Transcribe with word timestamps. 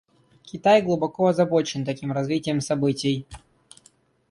Китай 0.41 0.81
глубоко 0.81 1.27
озабочен 1.27 1.85
таким 1.85 2.11
развитием 2.11 2.59
событий. 2.59 3.27